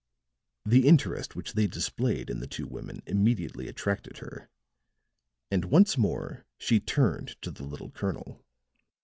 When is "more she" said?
5.95-6.79